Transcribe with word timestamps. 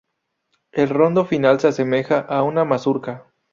El 0.71 0.89
rondó 0.89 1.25
final 1.25 1.59
se 1.59 1.67
asemeja 1.67 2.21
a 2.21 2.41
una 2.41 2.65
mazurca. 2.65 3.27